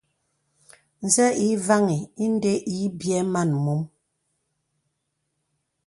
[1.05, 3.81] Nzə̄ ǐ vaŋì inde ǐ byɛ̌ man mom.